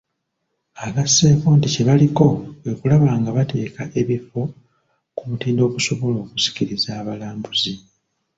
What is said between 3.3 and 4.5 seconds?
bateeka ebifo